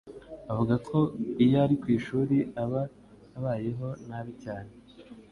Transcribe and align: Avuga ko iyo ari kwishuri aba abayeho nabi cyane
Avuga 0.51 0.75
ko 0.87 0.97
iyo 1.43 1.57
ari 1.65 1.75
kwishuri 1.81 2.37
aba 2.63 2.81
abayeho 3.37 3.87
nabi 4.07 4.31
cyane 4.43 4.71